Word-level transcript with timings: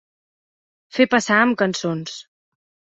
Fer 0.97 1.07
passar 1.13 1.39
amb 1.45 1.63
cançons. 1.63 2.21